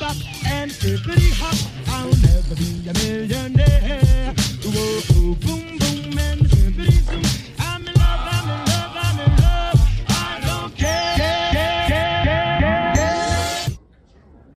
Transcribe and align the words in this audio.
bop 0.00 0.16
and 0.46 0.70
hippity 0.72 1.30
hop. 1.34 1.56
I'll 1.88 2.16
never 2.22 2.54
be 2.56 2.88
a 2.88 2.92
millionaire. 2.94 4.34
Whoa, 4.64 5.34
boom, 5.34 5.78
boom, 5.78 6.18
and 6.18 6.40
hippity 6.46 6.90
zoom. 6.92 7.22
I'm 7.58 7.86
in 7.86 7.94
love, 7.94 8.22
I'm 8.34 8.48
in 8.50 8.60
love, 8.66 8.96
I'm 8.96 9.20
in 9.20 9.36
love. 9.42 9.80
I 10.08 10.40
don't 10.46 10.76
care. 10.76 11.14
care, 11.16 11.86
care, 11.88 12.60
care, 12.60 12.94
care. 12.94 13.76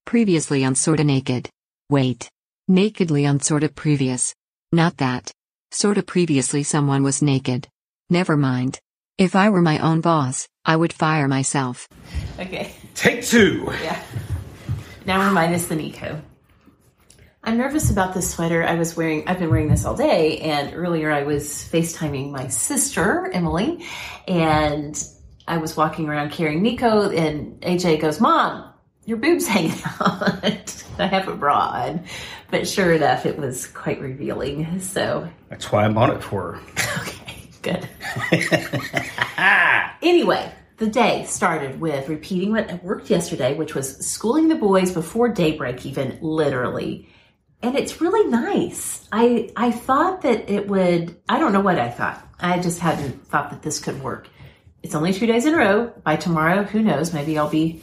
Previously 0.04 0.64
on 0.64 0.74
Sorta 0.74 1.04
Naked. 1.04 1.48
Wait. 1.90 2.28
Nakedly 2.68 3.26
on 3.26 3.40
Sorta 3.40 3.68
Previous. 3.68 4.34
Not 4.72 4.98
that. 4.98 5.30
Sorta 5.70 6.02
previously 6.02 6.62
someone 6.62 7.02
was 7.02 7.22
naked. 7.22 7.68
Never 8.10 8.36
mind. 8.36 8.78
If 9.18 9.34
I 9.34 9.50
were 9.50 9.62
my 9.62 9.78
own 9.78 10.00
boss, 10.00 10.48
I 10.64 10.76
would 10.76 10.92
fire 10.92 11.28
myself. 11.28 11.88
Okay. 12.38 12.72
Take 12.94 13.24
two. 13.24 13.68
Yeah. 13.82 14.00
Now 15.08 15.20
we're 15.20 15.30
minus 15.30 15.64
the 15.68 15.74
Nico. 15.74 16.20
I'm 17.42 17.56
nervous 17.56 17.90
about 17.90 18.12
this 18.12 18.30
sweater. 18.30 18.62
I 18.62 18.74
was 18.74 18.94
wearing, 18.94 19.26
I've 19.26 19.38
been 19.38 19.48
wearing 19.48 19.70
this 19.70 19.86
all 19.86 19.96
day, 19.96 20.36
and 20.40 20.74
earlier 20.74 21.10
I 21.10 21.22
was 21.22 21.46
FaceTiming 21.72 22.30
my 22.30 22.48
sister, 22.48 23.30
Emily, 23.32 23.86
and 24.26 25.02
I 25.46 25.56
was 25.56 25.78
walking 25.78 26.10
around 26.10 26.32
carrying 26.32 26.60
Nico, 26.60 27.08
and 27.08 27.58
AJ 27.62 28.02
goes, 28.02 28.20
Mom, 28.20 28.70
your 29.06 29.16
boob's 29.16 29.46
hanging 29.46 29.72
out. 30.00 30.84
I 30.98 31.06
have 31.06 31.26
a 31.26 31.34
bra 31.34 31.56
on. 31.56 32.04
But 32.50 32.68
sure 32.68 32.92
enough, 32.92 33.24
it 33.24 33.38
was 33.38 33.66
quite 33.66 34.02
revealing. 34.02 34.78
So, 34.80 35.26
That's 35.48 35.72
why 35.72 35.86
I 35.86 35.88
bought 35.88 36.10
it 36.10 36.22
for 36.22 36.52
her. 36.52 37.00
okay, 37.00 37.48
good. 37.62 37.88
Anyway, 40.00 40.52
the 40.78 40.86
day 40.86 41.24
started 41.24 41.80
with 41.80 42.08
repeating 42.08 42.52
what 42.52 42.82
worked 42.82 43.10
yesterday, 43.10 43.54
which 43.54 43.74
was 43.74 43.98
schooling 44.06 44.48
the 44.48 44.54
boys 44.54 44.92
before 44.92 45.28
daybreak, 45.28 45.84
even 45.84 46.18
literally. 46.20 47.08
And 47.62 47.76
it's 47.76 48.00
really 48.00 48.28
nice. 48.28 49.06
I 49.10 49.50
I 49.56 49.72
thought 49.72 50.22
that 50.22 50.48
it 50.48 50.68
would. 50.68 51.16
I 51.28 51.40
don't 51.40 51.52
know 51.52 51.60
what 51.60 51.78
I 51.78 51.90
thought. 51.90 52.24
I 52.38 52.60
just 52.60 52.78
hadn't 52.78 53.26
thought 53.26 53.50
that 53.50 53.62
this 53.62 53.80
could 53.80 54.00
work. 54.00 54.28
It's 54.84 54.94
only 54.94 55.12
two 55.12 55.26
days 55.26 55.44
in 55.44 55.54
a 55.54 55.58
row. 55.58 55.92
By 56.04 56.14
tomorrow, 56.14 56.62
who 56.62 56.80
knows? 56.80 57.12
Maybe 57.12 57.36
I'll 57.36 57.50
be 57.50 57.82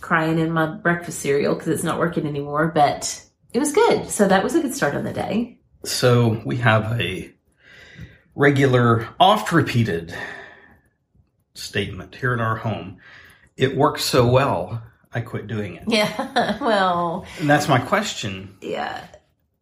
crying 0.00 0.38
in 0.38 0.52
my 0.52 0.66
breakfast 0.66 1.18
cereal 1.18 1.54
because 1.54 1.68
it's 1.68 1.82
not 1.82 1.98
working 1.98 2.24
anymore. 2.24 2.70
But 2.72 3.20
it 3.52 3.58
was 3.58 3.72
good. 3.72 4.08
So 4.08 4.28
that 4.28 4.44
was 4.44 4.54
a 4.54 4.62
good 4.62 4.76
start 4.76 4.94
on 4.94 5.02
the 5.02 5.12
day. 5.12 5.58
So 5.84 6.40
we 6.44 6.58
have 6.58 7.00
a 7.00 7.32
regular, 8.36 9.08
oft 9.18 9.50
repeated 9.50 10.14
statement 11.58 12.14
here 12.14 12.32
in 12.32 12.40
our 12.40 12.56
home. 12.56 12.98
It 13.56 13.76
works 13.76 14.04
so 14.04 14.26
well, 14.26 14.82
I 15.12 15.20
quit 15.20 15.46
doing 15.46 15.76
it. 15.76 15.84
Yeah. 15.86 16.58
well, 16.60 17.24
And 17.38 17.48
that's 17.48 17.68
my 17.68 17.78
question. 17.78 18.56
Yeah. 18.60 19.02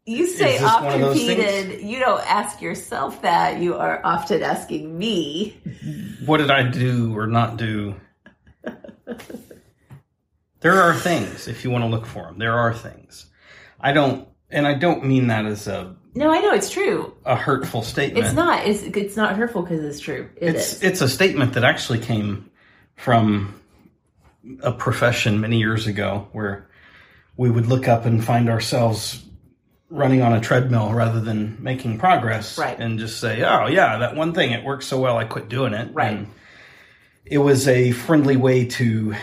You 0.07 0.27
say 0.27 0.57
Is 0.57 0.61
this 0.61 0.73
one 0.83 1.03
oft 1.03 1.15
repeated. 1.15 1.81
You 1.81 1.99
don't 1.99 2.21
ask 2.31 2.61
yourself 2.61 3.23
that. 3.23 3.61
You 3.61 3.77
are 3.77 4.01
often 4.05 4.43
asking 4.43 4.99
me. 4.99 5.57
What 6.27 6.39
did 6.39 6.51
I 6.51 6.63
do 6.69 7.17
or 7.17 7.27
not 7.27 7.57
do? 7.57 7.95
there 10.61 10.83
are 10.83 10.95
things, 10.95 11.49
if 11.49 11.65
you 11.65 11.71
want 11.71 11.85
to 11.85 11.89
look 11.89 12.05
for 12.05 12.25
them, 12.25 12.39
there 12.39 12.53
are 12.53 12.75
things. 12.75 13.27
I 13.81 13.93
don't, 13.93 14.29
and 14.51 14.67
I 14.67 14.75
don't 14.75 15.05
mean 15.05 15.29
that 15.29 15.47
as 15.47 15.69
a, 15.69 15.97
No, 16.15 16.31
I 16.33 16.41
know 16.41 16.53
it's 16.55 16.71
true. 16.71 17.13
a 17.25 17.35
hurtful 17.37 17.83
statement. 17.83 18.25
It's 18.25 18.35
not. 18.35 18.67
It's 18.67 18.83
it's 18.83 19.17
not 19.17 19.37
hurtful 19.37 19.63
because 19.63 19.85
it's 19.85 20.01
true. 20.01 20.29
It 20.37 20.55
it's 20.55 20.75
is. 20.75 20.83
it's 20.83 21.01
a 21.01 21.09
statement 21.09 21.55
that 21.55 21.65
actually 21.65 21.99
came 21.99 22.51
from 22.97 23.61
a 24.63 24.73
profession 24.73 25.41
many 25.41 25.59
years 25.59 25.87
ago 25.87 26.29
where 26.33 26.69
we 27.37 27.51
would 27.51 27.67
look 27.67 27.89
up 27.89 28.05
and 28.05 28.25
find 28.25 28.49
ourselves 28.49 29.25
running 29.91 30.23
on 30.23 30.33
a 30.33 30.41
treadmill 30.41 30.93
rather 30.93 31.21
than 31.21 31.57
making 31.63 31.99
progress 31.99 32.59
Right. 32.59 32.79
and 32.79 32.99
just 32.99 33.21
say 33.21 33.43
oh 33.43 33.67
yeah 33.67 33.99
that 33.99 34.17
one 34.17 34.33
thing 34.35 34.51
it 34.51 34.65
works 34.65 34.87
so 34.87 34.99
well 35.01 35.17
i 35.17 35.25
quit 35.25 35.49
doing 35.49 35.73
it 35.73 35.93
Right. 35.95 36.17
And 36.17 36.27
it 37.25 37.39
was 37.39 37.69
a 37.69 37.93
friendly 37.93 38.37
way 38.37 38.67
to 38.67 39.15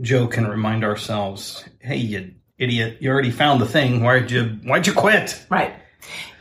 joke 0.00 0.36
and 0.36 0.48
remind 0.48 0.84
ourselves 0.84 1.64
hey 1.80 1.96
you 1.98 2.34
idiot 2.58 2.98
you 3.00 3.10
already 3.10 3.30
found 3.30 3.60
the 3.60 3.66
thing 3.66 4.02
why'd 4.02 4.30
you 4.30 4.44
why'd 4.64 4.86
you 4.86 4.92
quit 4.94 5.44
right. 5.50 5.74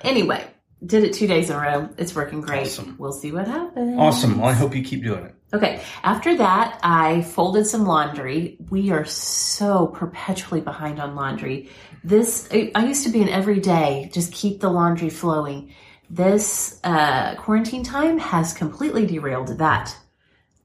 Anyway, 0.01 0.45
did 0.85 1.03
it 1.03 1.13
two 1.13 1.27
days 1.27 1.49
in 1.49 1.55
a 1.55 1.59
row. 1.59 1.89
It's 1.97 2.15
working 2.15 2.41
great. 2.41 2.67
Awesome. 2.67 2.95
We'll 2.99 3.11
see 3.11 3.31
what 3.31 3.47
happens. 3.47 3.97
awesome 3.97 4.37
well 4.39 4.49
i 4.49 4.53
hope 4.53 4.75
you 4.75 4.83
keep 4.83 5.03
doing 5.03 5.25
it 5.25 5.35
Okay. 5.55 5.81
After 6.03 6.35
that, 6.35 6.79
I 6.83 7.21
folded 7.21 7.65
some 7.65 7.85
laundry. 7.85 8.57
We 8.69 8.91
are 8.91 9.05
so 9.05 9.87
perpetually 9.87 10.59
behind 10.59 10.99
on 10.99 11.15
laundry. 11.15 11.69
This, 12.03 12.49
I 12.51 12.85
used 12.85 13.05
to 13.05 13.09
be 13.09 13.21
an 13.21 13.29
everyday, 13.29 14.09
just 14.13 14.33
keep 14.33 14.59
the 14.59 14.69
laundry 14.69 15.09
flowing. 15.09 15.73
This 16.09 16.77
uh, 16.83 17.35
quarantine 17.35 17.83
time 17.83 18.17
has 18.17 18.53
completely 18.53 19.05
derailed 19.05 19.57
that 19.59 19.95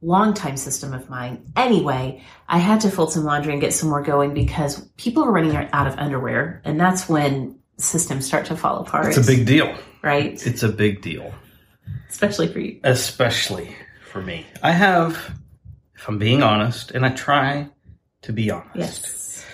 long 0.03 0.35
time 0.35 0.57
system 0.57 0.93
of 0.93 1.09
mine. 1.09 1.53
Anyway, 1.55 2.25
I 2.49 2.59
had 2.59 2.81
to 2.81 2.91
fold 2.91 3.13
some 3.13 3.23
laundry 3.23 3.53
and 3.53 3.61
get 3.61 3.73
some 3.73 3.91
more 3.91 4.03
going 4.03 4.35
because 4.35 4.81
people 4.97 5.23
are 5.23 5.31
running 5.31 5.55
out 5.55 5.87
of 5.87 5.99
underwear, 5.99 6.63
and 6.65 6.81
that's 6.81 7.09
when 7.09 7.60
systems 7.81 8.27
start 8.27 8.47
to 8.47 8.57
fall 8.57 8.79
apart. 8.81 9.07
it's 9.09 9.17
a 9.17 9.23
big 9.37 9.47
deal 9.47 9.75
right, 10.03 10.47
it's 10.47 10.63
a 10.63 10.69
big 10.69 11.01
deal 11.03 11.33
especially 12.09 12.49
for 12.49 12.61
you. 12.61 12.81
especially 12.85 13.75
for 14.11 14.21
me. 14.23 14.45
I 14.63 14.73
have, 14.73 15.35
if 15.95 16.09
I'm 16.09 16.19
being 16.19 16.43
honest, 16.43 16.91
and 16.91 17.07
I 17.07 17.11
try 17.11 17.69
to 18.23 18.33
be 18.33 18.51
honest, 18.51 18.75
Yes. 18.75 19.45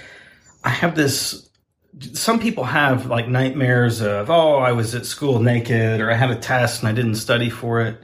I 0.64 0.70
have 0.70 0.96
this. 0.96 1.48
Some 2.14 2.40
people 2.40 2.64
have 2.64 3.06
like 3.06 3.28
nightmares 3.28 4.00
of, 4.00 4.30
oh, 4.30 4.56
I 4.56 4.72
was 4.72 4.94
at 4.94 5.06
school 5.06 5.40
naked, 5.40 6.00
or 6.00 6.10
I 6.10 6.14
had 6.14 6.30
a 6.30 6.36
test 6.36 6.80
and 6.82 6.88
I 6.88 6.92
didn't 6.92 7.14
study 7.16 7.50
for 7.50 7.80
it. 7.82 8.02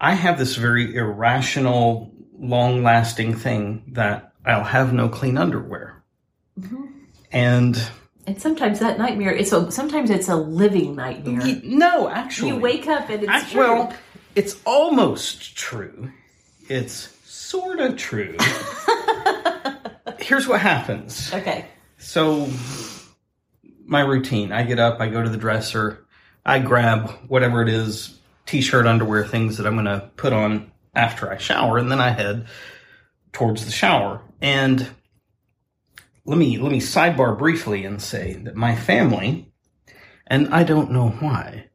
I 0.00 0.14
have 0.14 0.38
this 0.38 0.56
very 0.56 0.94
irrational, 0.96 2.10
long 2.38 2.82
lasting 2.82 3.34
thing 3.36 3.84
that 3.92 4.32
I'll 4.44 4.64
have 4.64 4.92
no 4.92 5.08
clean 5.08 5.38
underwear. 5.38 6.02
Mm-hmm. 6.58 6.84
And 7.32 7.90
And 8.26 8.40
sometimes 8.40 8.80
that 8.80 8.98
nightmare, 8.98 9.32
it's 9.32 9.52
a 9.52 9.70
sometimes 9.70 10.10
it's 10.10 10.28
a 10.28 10.36
living 10.36 10.96
nightmare. 10.96 11.40
y- 11.40 11.60
no, 11.64 12.08
actually, 12.08 12.48
You 12.50 12.56
wake 12.56 12.86
up 12.88 13.08
and 13.08 13.22
it's 13.22 13.30
I- 13.32 13.44
true. 13.50 13.60
well, 13.60 13.92
it's 14.34 14.56
almost 14.64 15.56
true. 15.56 16.10
It's 16.68 17.16
sort 17.24 17.78
of 17.80 17.96
true. 17.96 18.36
Here's 20.18 20.48
what 20.48 20.60
happens. 20.60 21.32
okay. 21.32 21.66
So, 21.98 22.48
my 23.84 24.00
routine 24.00 24.50
I 24.52 24.64
get 24.64 24.78
up, 24.78 25.00
I 25.00 25.08
go 25.08 25.22
to 25.22 25.28
the 25.28 25.36
dresser, 25.36 26.04
I 26.44 26.58
grab 26.58 27.10
whatever 27.28 27.62
it 27.62 27.68
is 27.68 28.18
t 28.44 28.60
shirt, 28.60 28.86
underwear, 28.86 29.24
things 29.24 29.56
that 29.56 29.66
I'm 29.66 29.74
going 29.74 29.84
to 29.86 30.10
put 30.16 30.32
on 30.32 30.70
after 30.94 31.30
I 31.30 31.36
shower, 31.38 31.78
and 31.78 31.90
then 31.90 32.00
I 32.00 32.10
head 32.10 32.46
towards 33.32 33.64
the 33.64 33.70
shower. 33.72 34.20
And 34.40 34.88
let 36.26 36.38
me 36.38 36.58
let 36.58 36.72
me 36.72 36.80
sidebar 36.80 37.38
briefly 37.38 37.84
and 37.84 38.00
say 38.02 38.34
that 38.44 38.56
my 38.56 38.74
family, 38.76 39.52
and 40.26 40.52
I 40.52 40.64
don't 40.64 40.90
know 40.90 41.10
why, 41.10 41.68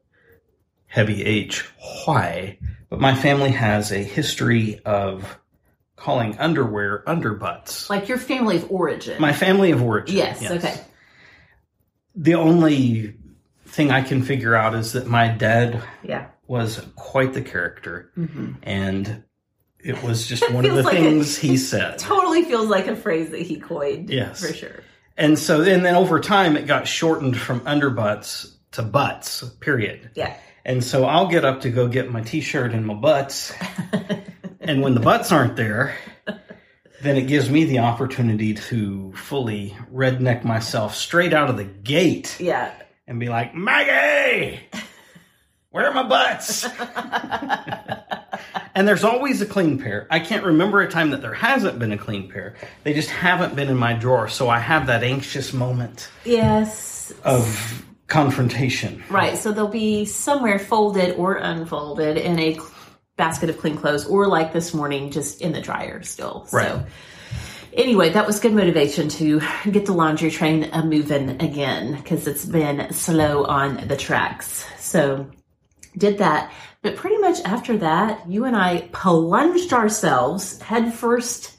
heavy 0.86 1.24
H, 1.24 1.64
why, 2.04 2.58
but 2.90 3.00
my 3.00 3.14
family 3.14 3.50
has 3.50 3.90
a 3.90 3.98
history 3.98 4.80
of 4.84 5.38
calling 5.96 6.38
underwear 6.38 7.02
underbutts. 7.06 7.88
Like 7.88 8.08
your 8.08 8.18
family 8.18 8.56
of 8.56 8.70
origin. 8.70 9.20
My 9.20 9.32
family 9.32 9.70
of 9.70 9.82
origin. 9.82 10.16
yes, 10.16 10.50
okay. 10.50 10.80
The 12.14 12.34
only 12.34 13.14
thing 13.66 13.90
I 13.90 14.02
can 14.02 14.22
figure 14.22 14.54
out 14.54 14.74
is 14.74 14.92
that 14.92 15.06
my 15.06 15.28
dad 15.28 15.82
Yeah. 16.02 16.26
was 16.46 16.84
quite 16.96 17.32
the 17.32 17.40
character, 17.42 18.10
hmm 18.14 18.52
and 18.62 19.24
it 19.82 20.02
was 20.02 20.26
just 20.28 20.48
one 20.52 20.64
of 20.64 20.74
the 20.76 20.82
like 20.82 20.94
things 20.94 21.38
a- 21.38 21.40
he 21.46 21.56
said. 21.56 21.98
Totally 21.98 22.44
feels 22.44 22.68
like 22.68 22.86
a 22.86 22.96
phrase 22.96 23.30
that 23.30 23.42
he 23.42 23.58
coined. 23.60 24.10
Yes. 24.10 24.40
For 24.46 24.52
sure. 24.52 24.82
And 25.16 25.38
so, 25.38 25.60
and 25.62 25.84
then 25.84 25.94
over 25.94 26.20
time, 26.20 26.56
it 26.56 26.66
got 26.66 26.88
shortened 26.88 27.36
from 27.38 27.60
underbutts 27.60 28.50
to 28.72 28.82
butts. 28.82 29.42
Period. 29.60 30.10
Yeah. 30.14 30.34
And 30.64 30.82
so 30.82 31.04
I'll 31.04 31.28
get 31.28 31.44
up 31.44 31.62
to 31.62 31.70
go 31.70 31.88
get 31.88 32.10
my 32.10 32.20
t-shirt 32.22 32.72
and 32.72 32.86
my 32.86 32.94
butts. 32.94 33.52
and 34.60 34.80
when 34.80 34.94
the 34.94 35.00
butts 35.00 35.30
aren't 35.32 35.56
there, 35.56 35.94
then 37.02 37.16
it 37.16 37.26
gives 37.26 37.50
me 37.50 37.64
the 37.64 37.80
opportunity 37.80 38.54
to 38.54 39.12
fully 39.12 39.76
redneck 39.92 40.44
myself 40.44 40.94
straight 40.94 41.34
out 41.34 41.50
of 41.50 41.56
the 41.56 41.64
gate 41.64 42.36
Yeah. 42.40 42.72
and 43.08 43.18
be 43.20 43.28
like, 43.28 43.54
Maggie, 43.56 44.60
where 45.70 45.88
are 45.88 45.92
my 45.94 46.04
butts? 46.08 46.64
And 48.74 48.86
there's 48.88 49.04
always 49.04 49.40
a 49.42 49.46
clean 49.46 49.78
pair. 49.78 50.06
I 50.10 50.20
can't 50.20 50.44
remember 50.44 50.80
a 50.80 50.90
time 50.90 51.10
that 51.10 51.22
there 51.22 51.34
hasn't 51.34 51.78
been 51.78 51.92
a 51.92 51.98
clean 51.98 52.30
pair. 52.30 52.54
They 52.84 52.94
just 52.94 53.10
haven't 53.10 53.54
been 53.54 53.68
in 53.68 53.76
my 53.76 53.92
drawer. 53.94 54.28
So 54.28 54.48
I 54.48 54.58
have 54.58 54.86
that 54.86 55.02
anxious 55.04 55.52
moment 55.52 56.08
Yes. 56.24 57.12
of 57.24 57.84
confrontation. 58.06 59.02
Right. 59.10 59.36
So 59.38 59.52
they'll 59.52 59.68
be 59.68 60.04
somewhere 60.04 60.58
folded 60.58 61.16
or 61.16 61.36
unfolded 61.36 62.16
in 62.16 62.38
a 62.38 62.58
basket 63.16 63.50
of 63.50 63.58
clean 63.58 63.76
clothes, 63.76 64.06
or 64.06 64.26
like 64.26 64.52
this 64.52 64.72
morning, 64.72 65.10
just 65.10 65.40
in 65.42 65.52
the 65.52 65.60
dryer 65.60 66.02
still. 66.02 66.48
Right. 66.52 66.68
So 66.68 66.86
anyway, 67.74 68.10
that 68.10 68.26
was 68.26 68.40
good 68.40 68.54
motivation 68.54 69.08
to 69.10 69.40
get 69.70 69.86
the 69.86 69.92
laundry 69.92 70.30
train 70.30 70.64
a 70.72 70.82
moving 70.84 71.40
again 71.42 71.94
because 71.96 72.26
it's 72.26 72.44
been 72.46 72.92
slow 72.92 73.44
on 73.44 73.86
the 73.86 73.96
tracks. 73.96 74.64
So 74.78 75.30
did 75.96 76.18
that. 76.18 76.50
But 76.82 76.96
pretty 76.96 77.18
much 77.18 77.40
after 77.44 77.76
that, 77.78 78.28
you 78.28 78.44
and 78.44 78.56
I 78.56 78.88
plunged 78.92 79.72
ourselves 79.72 80.60
headfirst 80.60 81.56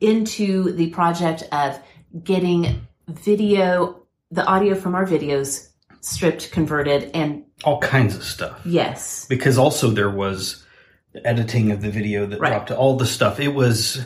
into 0.00 0.72
the 0.72 0.90
project 0.90 1.44
of 1.52 1.78
getting 2.24 2.86
video, 3.08 4.02
the 4.32 4.44
audio 4.44 4.74
from 4.74 4.94
our 4.96 5.06
videos 5.06 5.68
stripped, 6.00 6.50
converted, 6.50 7.10
and 7.14 7.44
All 7.64 7.80
kinds 7.80 8.16
of 8.16 8.24
stuff. 8.24 8.60
yes, 8.64 9.26
Because 9.28 9.56
also 9.56 9.90
there 9.90 10.10
was 10.10 10.64
the 11.12 11.24
editing 11.26 11.70
of 11.70 11.80
the 11.80 11.90
video 11.90 12.26
that 12.26 12.40
Right. 12.40 12.50
dropped 12.50 12.70
all 12.72 12.96
the 12.96 13.06
stuff. 13.06 13.38
It 13.40 13.54
was 13.54 14.04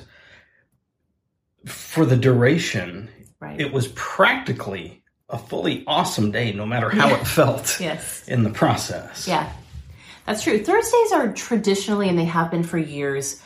for 1.67 2.05
the 2.07 2.17
duration, 2.17 3.09
right. 3.41 3.61
it 3.61 3.73
was 3.73 3.89
practically 3.89 5.03
a 5.29 5.39
fully 5.39 5.85
awesome 5.87 6.31
day, 6.31 6.53
no 6.53 6.67
matter 6.67 6.91
how 6.91 7.15
it 7.15 7.27
felt 7.27 7.79
yes. 7.81 8.27
in 8.29 8.43
the 8.43 8.51
process. 8.51 9.27
Yeah, 9.29 9.51
that's 10.26 10.43
true. 10.43 10.62
Thursdays 10.62 11.12
are 11.12 11.32
traditionally, 11.32 12.08
and 12.08 12.19
they 12.19 12.25
have 12.25 12.50
been 12.50 12.62
for 12.62 12.78
years, 12.78 13.40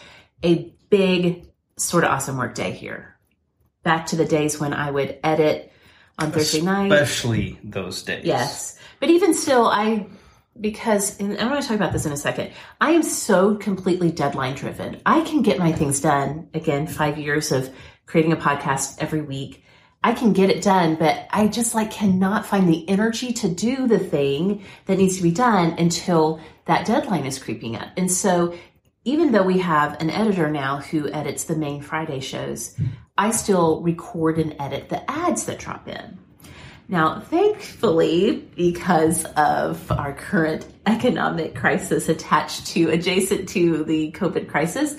a 0.44 0.72
big 0.90 1.46
sort 1.76 2.04
of 2.04 2.10
awesome 2.10 2.36
work 2.36 2.54
day 2.54 2.72
here. 2.72 3.16
Back 3.82 4.06
to 4.06 4.16
the 4.16 4.24
days 4.24 4.58
when 4.60 4.72
I 4.72 4.90
would 4.90 5.18
edit 5.22 5.72
on 6.18 6.30
Thursday 6.30 6.60
night. 6.60 6.92
Especially 6.92 7.58
those 7.62 8.02
days. 8.02 8.24
Yes. 8.24 8.78
But 9.00 9.10
even 9.10 9.34
still, 9.34 9.66
I, 9.66 10.06
because, 10.60 11.18
and 11.18 11.38
I'm 11.38 11.48
going 11.48 11.60
to 11.60 11.66
talk 11.66 11.76
about 11.76 11.92
this 11.92 12.06
in 12.06 12.12
a 12.12 12.16
second, 12.16 12.52
I 12.80 12.92
am 12.92 13.02
so 13.02 13.56
completely 13.56 14.10
deadline 14.10 14.54
driven. 14.54 15.00
I 15.04 15.22
can 15.22 15.42
get 15.42 15.58
my 15.58 15.72
things 15.72 16.00
done. 16.00 16.48
Again, 16.54 16.86
five 16.86 17.18
years 17.18 17.52
of 17.52 17.68
creating 18.06 18.32
a 18.32 18.36
podcast 18.36 18.96
every 18.98 19.22
week. 19.22 19.64
I 20.02 20.12
can 20.12 20.34
get 20.34 20.50
it 20.50 20.62
done, 20.62 20.96
but 20.96 21.26
I 21.30 21.48
just 21.48 21.74
like 21.74 21.90
cannot 21.90 22.44
find 22.44 22.68
the 22.68 22.86
energy 22.88 23.32
to 23.32 23.48
do 23.48 23.86
the 23.88 23.98
thing 23.98 24.62
that 24.84 24.98
needs 24.98 25.16
to 25.16 25.22
be 25.22 25.32
done 25.32 25.76
until 25.78 26.40
that 26.66 26.86
deadline 26.86 27.26
is 27.26 27.38
creeping 27.38 27.76
up. 27.76 27.88
And 27.96 28.10
so 28.10 28.54
even 29.04 29.32
though 29.32 29.42
we 29.42 29.58
have 29.58 30.00
an 30.00 30.10
editor 30.10 30.50
now 30.50 30.78
who 30.78 31.10
edits 31.10 31.44
the 31.44 31.56
main 31.56 31.82
Friday 31.82 32.20
shows, 32.20 32.74
I 33.18 33.30
still 33.30 33.82
record 33.82 34.38
and 34.38 34.56
edit 34.58 34.88
the 34.88 35.08
ads 35.10 35.44
that 35.44 35.58
drop 35.58 35.88
in. 35.88 36.18
Now, 36.88 37.20
thankfully, 37.20 38.48
because 38.56 39.24
of 39.36 39.90
our 39.90 40.12
current 40.12 40.66
economic 40.86 41.54
crisis 41.54 42.08
attached 42.08 42.66
to 42.68 42.90
adjacent 42.90 43.48
to 43.50 43.84
the 43.84 44.12
COVID 44.12 44.48
crisis, 44.48 44.96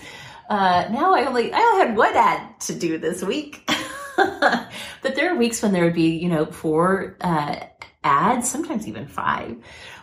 uh, 0.50 0.88
now 0.92 1.14
I 1.14 1.26
only 1.26 1.52
I 1.54 1.60
only 1.60 1.86
had 1.86 1.96
one 1.96 2.16
ad 2.16 2.60
to 2.62 2.76
do 2.76 2.98
this 2.98 3.24
week. 3.24 3.68
but 4.18 5.16
there 5.16 5.32
are 5.32 5.36
weeks 5.36 5.62
when 5.62 5.74
there 5.74 5.84
would 5.84 5.94
be, 5.94 6.18
you 6.18 6.30
know, 6.30 6.46
four 6.46 7.18
uh, 7.22 7.58
ads, 8.04 8.50
sometimes 8.50 8.88
even 8.88 9.08
five, 9.08 9.58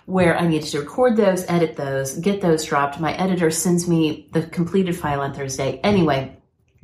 where 0.07 0.37
I 0.37 0.47
needed 0.47 0.69
to 0.71 0.81
record 0.81 1.17
those, 1.17 1.45
edit 1.49 1.77
those, 1.77 2.15
get 2.19 2.41
those 2.41 2.65
dropped. 2.65 3.01
My 3.01 3.15
editor 3.15 3.51
sends 3.51 3.89
me 3.89 4.29
the 4.33 4.43
completed 4.43 4.97
file 4.97 5.21
on 5.21 5.35
Thursday. 5.35 5.79
Anyway, 5.83 6.37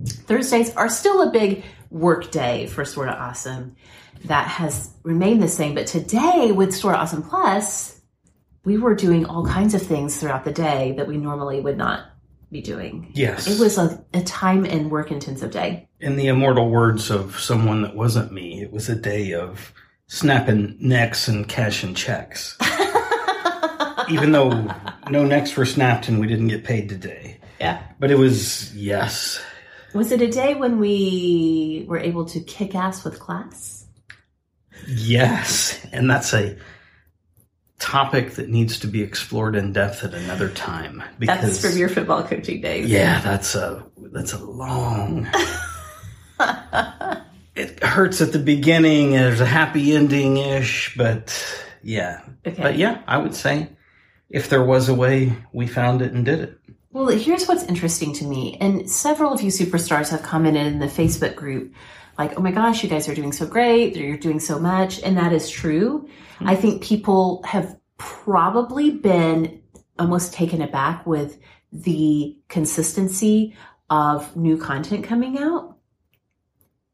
Thursdays 0.05 0.75
are 0.77 0.89
still 0.89 1.23
a 1.23 1.31
big 1.31 1.65
work 1.91 2.31
day 2.31 2.67
for 2.67 2.85
Sorta 2.85 3.17
Awesome. 3.17 3.77
That 4.25 4.49
has 4.49 4.91
remained 5.05 5.43
the 5.43 5.49
same, 5.49 5.75
but 5.75 5.87
today 5.87 6.53
with 6.53 6.75
Sorta 6.75 6.99
Awesome 6.99 7.23
Plus, 7.23 8.01
we 8.65 8.77
were 8.77 8.95
doing 8.95 9.25
all 9.25 9.47
kinds 9.47 9.75
of 9.75 9.83
things 9.83 10.19
throughout 10.19 10.45
the 10.45 10.53
day 10.53 10.93
that 10.97 11.07
we 11.07 11.17
normally 11.17 11.61
would 11.61 11.79
not 11.79 12.05
be 12.51 12.61
doing. 12.61 13.11
Yes. 13.15 13.47
It 13.47 13.61
was 13.61 13.79
a, 13.79 14.05
a 14.15 14.23
time 14.23 14.65
and 14.65 14.91
work 14.91 15.11
intensive 15.11 15.51
day. 15.51 15.89
In 16.01 16.17
the 16.17 16.29
immortal 16.29 16.71
words 16.71 17.11
of 17.11 17.39
someone 17.39 17.83
that 17.83 17.95
wasn't 17.95 18.33
me, 18.33 18.63
it 18.63 18.73
was 18.73 18.89
a 18.89 18.97
day 18.97 19.35
of 19.35 19.73
snapping 20.07 20.77
necks 20.81 21.29
and 21.29 21.47
cashing 21.47 21.95
checks. 21.95 22.57
Even 24.11 24.33
though 24.33 24.51
no 25.11 25.25
necks 25.25 25.57
were 25.57 25.67
snapped 25.67 26.09
and 26.09 26.21
we 26.21 26.27
didn't 26.27 26.49
get 26.49 26.65
paid 26.65 26.89
today. 26.89 27.39
Yeah. 27.61 27.83
But 27.99 28.11
it 28.11 28.19
was, 28.19 28.75
yes. 28.75 29.41
Was 29.95 30.13
it 30.13 30.23
a 30.23 30.29
day 30.29 30.55
when 30.55 30.79
we 30.79 31.85
were 31.89 31.99
able 31.99 32.25
to 32.27 32.41
kick 32.41 32.75
ass 32.75 33.05
with 33.05 33.19
class? 33.19 33.87
Yes. 34.87 35.85
And 35.93 36.11
that's 36.11 36.33
a 36.33 36.57
topic 37.79 38.33
that 38.33 38.49
needs 38.49 38.79
to 38.81 38.87
be 38.87 39.03
explored 39.03 39.57
in 39.57 39.73
depth 39.73 40.05
at 40.05 40.15
another 40.15 40.49
time. 40.51 41.03
That's 41.19 41.61
from 41.61 41.77
your 41.79 41.89
football 41.89 42.23
coaching 42.25 42.61
days. 42.61 42.89
Yeah, 42.89 43.21
that's 43.21 43.55
a 43.55 43.85
that's 44.13 44.33
a 44.33 44.45
long. 44.45 45.29
it 47.55 47.83
hurts 47.83 48.21
at 48.21 48.33
the 48.33 48.39
beginning. 48.39 49.13
There's 49.13 49.41
a 49.41 49.47
happy 49.47 49.95
ending 49.95 50.37
ish, 50.39 50.97
but 50.97 51.45
yeah. 51.83 52.21
Okay. 52.47 52.63
But 52.63 52.77
yeah, 52.77 53.03
I 53.07 53.19
would 53.19 53.35
say 53.35 53.69
if 54.31 54.49
there 54.49 54.65
was 54.65 54.89
a 54.89 54.95
way, 54.95 55.33
we 55.53 55.67
found 55.67 56.03
it 56.03 56.13
and 56.13 56.25
did 56.25 56.41
it. 56.41 56.59
Well, 56.91 57.09
here's 57.09 57.47
what's 57.47 57.65
interesting 57.65 58.13
to 58.15 58.25
me, 58.25 58.57
and 58.61 58.89
several 58.91 59.33
of 59.33 59.43
you 59.43 59.51
superstars 59.51 60.09
have 60.11 60.23
commented 60.23 60.67
in 60.67 60.79
the 60.79 60.87
Facebook 60.87 61.37
group, 61.37 61.75
like, 62.19 62.39
"Oh 62.39 62.43
my 62.43 62.51
gosh, 62.51 62.83
you 62.83 62.89
guys 62.89 63.09
are 63.09 63.15
doing 63.15 63.33
so 63.33 63.47
great! 63.47 63.95
You're 63.95 64.17
doing 64.17 64.41
so 64.41 64.59
much," 64.59 65.03
and 65.03 65.17
that 65.17 65.33
is 65.33 65.51
true. 65.51 66.09
Hmm. 66.39 66.49
I 66.49 66.57
think 66.57 66.83
people 66.83 67.43
have 67.45 67.77
probably 67.99 68.91
been 68.91 69.61
almost 69.99 70.33
taken 70.33 70.63
aback 70.63 71.07
with 71.07 71.39
the 71.73 72.37
consistency 72.49 73.55
of 73.91 74.35
new 74.37 74.57
content 74.57 75.05
coming 75.05 75.39
out. 75.39 75.77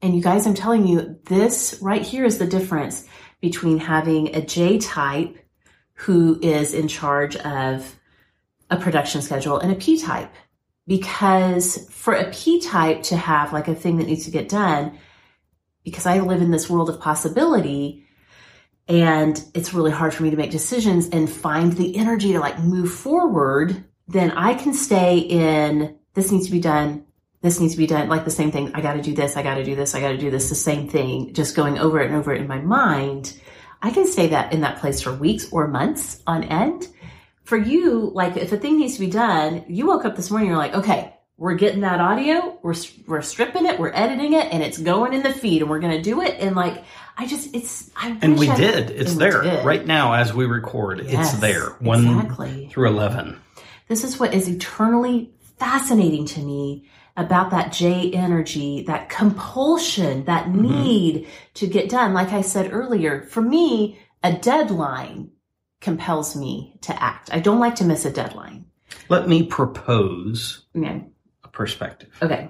And 0.02 0.14
you 0.14 0.22
guys, 0.22 0.46
I'm 0.46 0.54
telling 0.54 0.86
you, 0.86 1.18
this 1.24 1.78
right 1.80 2.02
here 2.02 2.24
is 2.24 2.38
the 2.38 2.46
difference 2.46 3.06
between 3.40 3.78
having 3.78 4.34
a 4.34 4.42
J 4.42 4.78
type 4.78 5.38
who 5.94 6.38
is 6.42 6.74
in 6.74 6.88
charge 6.88 7.36
of 7.36 7.98
a 8.70 8.76
production 8.76 9.22
schedule 9.22 9.58
and 9.58 9.72
a 9.72 9.76
P 9.76 9.98
type. 9.98 10.32
Because 10.86 11.88
for 11.90 12.14
a 12.14 12.30
P 12.30 12.60
type 12.60 13.04
to 13.04 13.16
have 13.16 13.52
like 13.52 13.68
a 13.68 13.74
thing 13.74 13.98
that 13.98 14.06
needs 14.06 14.24
to 14.26 14.30
get 14.30 14.48
done, 14.48 14.98
because 15.84 16.06
I 16.06 16.20
live 16.20 16.42
in 16.42 16.50
this 16.50 16.68
world 16.68 16.90
of 16.90 17.00
possibility 17.00 18.06
and 18.86 19.42
it's 19.54 19.72
really 19.72 19.90
hard 19.90 20.12
for 20.12 20.22
me 20.22 20.30
to 20.30 20.36
make 20.36 20.50
decisions 20.50 21.08
and 21.08 21.30
find 21.30 21.72
the 21.72 21.96
energy 21.96 22.32
to 22.32 22.40
like 22.40 22.58
move 22.58 22.92
forward, 22.92 23.84
then 24.08 24.30
I 24.32 24.54
can 24.54 24.74
stay 24.74 25.18
in 25.18 25.98
this 26.14 26.30
needs 26.30 26.46
to 26.46 26.52
be 26.52 26.60
done. 26.60 27.04
This 27.40 27.60
needs 27.60 27.74
to 27.74 27.78
be 27.78 27.86
done. 27.86 28.08
Like 28.08 28.24
the 28.24 28.30
same 28.30 28.50
thing. 28.50 28.72
I 28.74 28.80
got 28.80 28.94
to 28.94 29.02
do 29.02 29.14
this. 29.14 29.36
I 29.36 29.42
got 29.42 29.56
to 29.56 29.64
do 29.64 29.74
this. 29.74 29.94
I 29.94 30.00
got 30.00 30.10
to 30.10 30.18
do 30.18 30.30
this. 30.30 30.48
The 30.48 30.54
same 30.54 30.88
thing, 30.88 31.34
just 31.34 31.56
going 31.56 31.78
over 31.78 32.00
it 32.00 32.06
and 32.06 32.16
over 32.16 32.32
it 32.32 32.40
in 32.40 32.46
my 32.46 32.60
mind. 32.60 33.38
I 33.84 33.90
can 33.90 34.06
stay 34.06 34.28
that 34.28 34.54
in 34.54 34.62
that 34.62 34.78
place 34.78 35.02
for 35.02 35.12
weeks 35.12 35.52
or 35.52 35.68
months 35.68 36.22
on 36.26 36.42
end 36.44 36.88
for 37.42 37.58
you, 37.58 38.10
like 38.14 38.38
if 38.38 38.50
a 38.50 38.56
thing 38.56 38.78
needs 38.78 38.94
to 38.94 39.00
be 39.00 39.10
done, 39.10 39.62
you 39.68 39.86
woke 39.86 40.06
up 40.06 40.16
this 40.16 40.30
morning, 40.30 40.48
you're 40.48 40.56
like, 40.56 40.74
okay, 40.74 41.14
we're 41.36 41.52
getting 41.54 41.82
that 41.82 42.00
audio, 42.00 42.58
we're 42.62 42.76
we're 43.06 43.20
stripping 43.20 43.66
it, 43.66 43.78
we're 43.78 43.92
editing 43.92 44.32
it, 44.32 44.50
and 44.50 44.62
it's 44.62 44.78
going 44.78 45.12
in 45.12 45.22
the 45.22 45.34
feed, 45.34 45.60
and 45.60 45.70
we're 45.70 45.80
gonna 45.80 46.00
do 46.00 46.22
it. 46.22 46.36
And 46.40 46.56
like, 46.56 46.82
I 47.18 47.26
just, 47.26 47.54
it's, 47.54 47.90
I 47.94 48.16
And 48.22 48.38
we 48.38 48.48
I- 48.48 48.56
did. 48.56 48.90
It's 48.90 49.16
there 49.16 49.42
did. 49.42 49.66
right 49.66 49.84
now 49.84 50.14
as 50.14 50.32
we 50.32 50.46
record. 50.46 51.04
Yes, 51.04 51.32
it's 51.32 51.40
there. 51.42 51.70
One 51.80 52.06
exactly. 52.06 52.68
through 52.72 52.88
eleven. 52.88 53.38
This 53.88 54.02
is 54.02 54.18
what 54.18 54.32
is 54.32 54.48
eternally 54.48 55.30
fascinating 55.58 56.24
to 56.24 56.40
me 56.40 56.88
about 57.16 57.50
that 57.50 57.72
J 57.72 58.10
energy, 58.12 58.82
that 58.86 59.08
compulsion, 59.08 60.24
that 60.24 60.46
Mm-hmm. 60.46 60.62
need 60.62 61.28
to 61.54 61.66
get 61.66 61.88
done. 61.88 62.12
Like 62.12 62.32
I 62.32 62.40
said 62.40 62.72
earlier, 62.72 63.22
for 63.22 63.40
me, 63.40 63.98
a 64.22 64.32
deadline 64.32 65.30
compels 65.80 66.34
me 66.34 66.76
to 66.82 67.02
act. 67.02 67.30
I 67.32 67.40
don't 67.40 67.60
like 67.60 67.76
to 67.76 67.84
miss 67.84 68.04
a 68.04 68.10
deadline. 68.10 68.64
Let 69.08 69.28
me 69.28 69.44
propose 69.44 70.64
Yeah. 70.74 71.00
a 71.44 71.48
perspective. 71.48 72.10
Okay. 72.22 72.48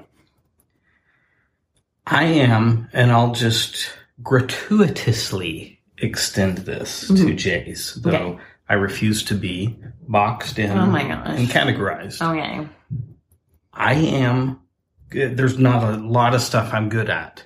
I 2.06 2.24
am, 2.24 2.88
and 2.92 3.10
I'll 3.10 3.32
just 3.32 3.88
gratuitously 4.22 5.80
extend 5.98 6.58
this 6.58 7.06
to 7.08 7.12
Mhm. 7.14 7.36
Jay's, 7.36 7.94
though 7.94 8.10
Okay. 8.10 8.38
I 8.68 8.74
refuse 8.74 9.22
to 9.24 9.34
be 9.34 9.78
boxed 10.08 10.58
in 10.58 10.70
Oh 10.70 10.86
my 10.86 11.06
gosh. 11.08 11.26
and 11.38 11.48
categorized. 11.48 12.20
Okay. 12.22 12.68
I 13.74 13.94
am 13.94 14.60
good. 15.10 15.36
There's 15.36 15.58
not 15.58 15.82
a 15.82 15.96
lot 15.96 16.34
of 16.34 16.40
stuff 16.40 16.72
I'm 16.72 16.88
good 16.88 17.10
at, 17.10 17.44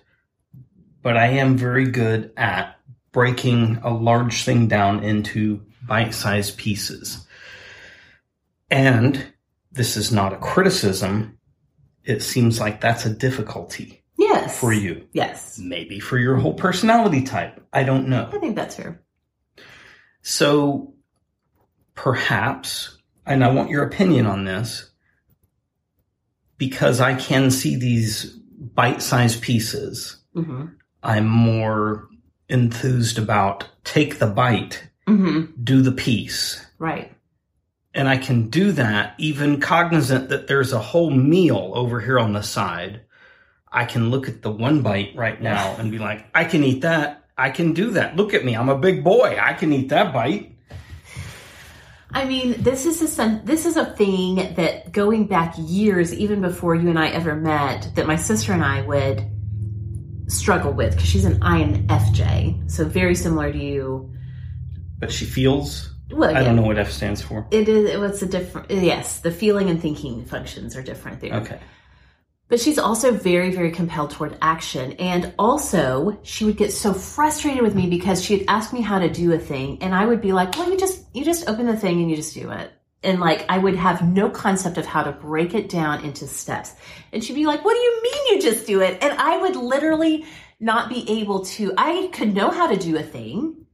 but 1.03 1.17
I 1.17 1.27
am 1.29 1.57
very 1.57 1.87
good 1.91 2.33
at 2.37 2.77
breaking 3.13 3.79
a 3.83 3.91
large 3.93 4.45
thing 4.45 4.69
down 4.69 5.03
into 5.03 5.63
bite 5.87 6.15
sized 6.15 6.59
pieces. 6.59 7.27
And 8.71 9.33
this 9.73 9.97
is 9.97 10.13
not 10.13 10.33
a 10.33 10.39
criticism. 10.39 11.39
It 12.05 12.23
seems 12.23 12.61
like 12.61 12.81
that's 12.81 13.07
a 13.07 13.15
difficulty 13.15 14.03
Yes. 14.19 14.59
for 14.59 14.73
you. 14.73 15.07
Yes. 15.13 15.59
Maybe 15.59 16.01
for 16.01 16.19
your 16.19 16.37
whole 16.37 16.55
personality 16.55 17.23
type. 17.23 17.65
I 17.73 17.85
don't 17.85 18.09
know. 18.09 18.29
I 18.33 18.39
think 18.39 18.57
that's 18.57 18.75
fair. 18.77 19.01
So 20.23 20.95
perhaps, 21.95 22.99
and 23.27 23.45
I 23.45 23.51
want 23.51 23.71
your 23.71 23.85
opinion 23.85 24.27
on 24.27 24.45
this, 24.45 24.91
because 26.59 27.01
I 27.01 27.15
can 27.15 27.51
see 27.51 27.77
these 27.77 28.25
bite 28.75 29.03
sized 29.03 29.43
pieces. 29.43 30.17
hmm 30.35 30.67
I'm 31.03 31.29
more 31.29 32.09
enthused 32.49 33.19
about 33.19 33.69
take 33.85 34.19
the 34.19 34.27
bite, 34.27 34.83
hmm 35.07 35.45
do 35.63 35.81
the 35.81 35.93
piece. 35.93 36.65
Right. 36.79 37.13
And 37.95 38.09
I 38.09 38.17
can 38.17 38.49
do 38.49 38.73
that 38.73 39.15
even 39.19 39.61
cognizant 39.61 40.29
that 40.29 40.47
there's 40.47 40.73
a 40.73 40.79
whole 40.79 41.11
meal 41.11 41.73
over 41.75 42.01
here 42.01 42.19
on 42.19 42.33
the 42.33 42.43
side. 42.43 43.01
I 43.71 43.85
can 43.85 44.11
look 44.11 44.29
at 44.29 44.43
the 44.43 44.51
one 44.51 44.83
bite 44.83 45.15
right 45.15 45.41
now 45.41 45.77
and 45.77 45.91
be 45.91 45.99
like, 45.99 46.27
I 46.35 46.45
can 46.45 46.63
eat 46.65 46.83
that. 46.83 47.25
I 47.37 47.51
can 47.51 47.73
do 47.73 47.93
that. 47.93 48.17
Look 48.17 48.35
at 48.35 48.45
me. 48.45 48.55
I'm 48.55 48.69
a 48.69 48.79
big 48.79 49.05
boy. 49.05 49.39
I 49.41 49.53
can 49.55 49.73
eat 49.73 49.89
that 49.89 50.13
bite. 50.13 50.58
I 52.13 52.25
mean, 52.25 52.63
this 52.63 52.87
is 52.87 53.19
a 53.19 53.41
this 53.45 53.67
is 53.67 53.77
a 53.77 53.85
thing 53.85 54.37
that 54.55 54.93
going 54.93 55.27
back 55.27 55.55
years, 55.59 56.15
even 56.15 56.41
before 56.41 56.75
you 56.75 56.89
and 56.89 56.99
I 56.99 57.09
ever 57.09 57.35
met, 57.35 57.91
that 57.97 58.07
my 58.07 58.17
sister 58.17 58.53
and 58.53 58.65
I 58.65 58.83
would 58.83 59.25
struggle 60.29 60.73
with 60.73 60.93
because 60.93 61.09
she's 61.09 61.25
an 61.25 61.41
INFJ, 61.41 62.71
so 62.71 62.85
very 62.85 63.15
similar 63.15 63.53
to 63.53 63.59
you. 63.59 64.13
But 64.99 65.13
she 65.13 65.27
feels. 65.27 65.95
Well, 66.11 66.31
I 66.31 66.41
yeah, 66.41 66.45
don't 66.45 66.57
know 66.57 66.63
what 66.63 66.79
F 66.79 66.91
stands 66.91 67.21
for. 67.21 67.47
It 67.51 67.69
is. 67.69 67.99
What's 67.99 68.23
a 68.23 68.27
different? 68.27 68.71
Yes, 68.71 69.21
the 69.21 69.31
feeling 69.31 69.69
and 69.69 69.81
thinking 69.81 70.25
functions 70.25 70.77
are 70.77 70.83
different 70.83 71.21
there. 71.21 71.35
Okay. 71.35 71.61
But 72.49 72.61
she's 72.61 72.79
also 72.79 73.13
very, 73.13 73.51
very 73.51 73.71
compelled 73.71 74.11
toward 74.11 74.39
action. 74.41 74.93
And 74.93 75.35
also, 75.39 76.19
she 76.23 76.47
would 76.47 76.57
get 76.57 76.73
so 76.73 76.95
frustrated 76.95 77.63
with 77.63 77.75
me 77.75 77.89
because 77.89 78.25
she'd 78.25 78.47
ask 78.49 78.73
me 78.73 78.81
how 78.81 78.99
to 78.99 79.11
do 79.11 79.33
a 79.35 79.39
thing, 79.39 79.79
and 79.83 79.95
I 79.95 80.07
would 80.07 80.23
be 80.23 80.33
like, 80.33 80.57
"Well, 80.57 80.71
you 80.71 80.79
just 80.79 81.05
you 81.15 81.25
just 81.25 81.49
open 81.49 81.67
the 81.67 81.77
thing 81.77 82.01
and 82.01 82.11
you 82.11 82.17
just 82.17 82.35
do 82.35 82.51
it." 82.51 82.73
And 83.03 83.21
like, 83.21 83.45
I 83.49 83.59
would 83.59 83.77
have 83.77 84.03
no 84.03 84.29
concept 84.29 84.77
of 84.79 84.87
how 84.87 85.05
to 85.05 85.13
break 85.13 85.55
it 85.55 85.69
down 85.69 86.05
into 86.05 86.27
steps. 86.27 86.75
And 87.13 87.23
she'd 87.23 87.35
be 87.35 87.47
like, 87.47 87.65
"What 87.65 87.75
do 87.75 87.81
you 87.81 88.03
mean 88.03 88.35
you 88.35 88.43
just 88.43 88.67
do 88.67 88.81
it?" 88.81 89.03
And 89.03 89.13
I 89.19 89.37
would 89.37 89.55
literally 89.55 90.25
not 90.59 90.89
be 90.89 91.21
able 91.21 91.45
to. 91.45 91.73
I 91.77 92.09
could 92.13 92.35
know 92.35 92.51
how 92.51 92.67
to 92.67 92.77
do 92.77 92.97
a 92.97 93.03
thing. 93.03 93.67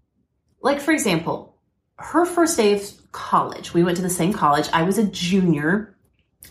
Like 0.60 0.80
for 0.80 0.90
example, 0.92 1.56
her 1.98 2.26
first 2.26 2.56
day 2.56 2.74
of 2.74 2.82
college, 3.12 3.72
we 3.72 3.84
went 3.84 3.96
to 3.98 4.02
the 4.02 4.10
same 4.10 4.32
college. 4.32 4.68
I 4.72 4.82
was 4.82 4.98
a 4.98 5.04
junior 5.06 5.93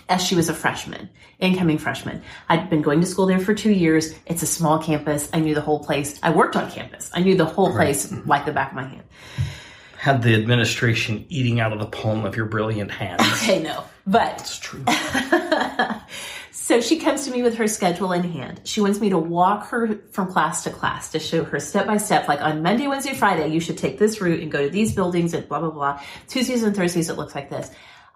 as 0.09 0.23
she 0.23 0.35
was 0.35 0.49
a 0.49 0.53
freshman, 0.53 1.09
incoming 1.39 1.77
freshman. 1.77 2.21
I'd 2.49 2.69
been 2.69 2.81
going 2.81 3.01
to 3.01 3.07
school 3.07 3.25
there 3.25 3.39
for 3.39 3.53
two 3.53 3.71
years. 3.71 4.13
It's 4.25 4.43
a 4.43 4.47
small 4.47 4.79
campus. 4.79 5.29
I 5.33 5.39
knew 5.39 5.55
the 5.55 5.61
whole 5.61 5.79
place. 5.83 6.19
I 6.21 6.31
worked 6.31 6.55
on 6.55 6.69
campus. 6.69 7.09
I 7.13 7.21
knew 7.21 7.35
the 7.35 7.45
whole 7.45 7.71
place 7.71 8.11
like 8.25 8.45
the 8.45 8.51
back 8.51 8.69
of 8.71 8.75
my 8.75 8.87
hand. 8.87 9.03
Had 9.97 10.21
the 10.21 10.35
administration 10.35 11.25
eating 11.29 11.61
out 11.61 11.71
of 11.71 11.79
the 11.79 11.85
palm 11.85 12.25
of 12.25 12.35
your 12.35 12.45
brilliant 12.45 12.91
hands. 12.91 13.21
Okay, 13.43 13.63
no. 13.63 13.85
But 14.05 14.41
It's 14.41 14.59
true. 14.59 14.83
so 16.51 16.81
she 16.81 16.99
comes 16.99 17.23
to 17.25 17.31
me 17.31 17.41
with 17.41 17.55
her 17.55 17.69
schedule 17.69 18.11
in 18.11 18.23
hand. 18.23 18.61
She 18.65 18.81
wants 18.81 18.99
me 18.99 19.09
to 19.09 19.17
walk 19.17 19.67
her 19.67 19.97
from 20.11 20.29
class 20.29 20.65
to 20.65 20.71
class 20.71 21.11
to 21.11 21.19
show 21.19 21.45
her 21.45 21.59
step 21.61 21.87
by 21.87 21.97
step, 21.97 22.27
like 22.27 22.41
on 22.41 22.61
Monday, 22.61 22.87
Wednesday, 22.87 23.13
Friday, 23.13 23.47
you 23.47 23.61
should 23.61 23.77
take 23.77 23.97
this 23.97 24.19
route 24.19 24.41
and 24.41 24.51
go 24.51 24.63
to 24.63 24.69
these 24.69 24.93
buildings 24.93 25.33
and 25.33 25.47
blah, 25.47 25.59
blah, 25.61 25.69
blah. 25.69 26.01
Tuesdays 26.27 26.63
and 26.63 26.75
Thursdays, 26.75 27.09
it 27.09 27.17
looks 27.17 27.33
like 27.33 27.49
this. 27.49 27.71